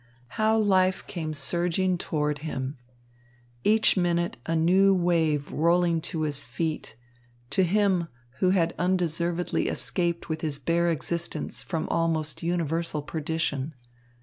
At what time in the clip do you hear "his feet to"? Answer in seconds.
6.23-7.63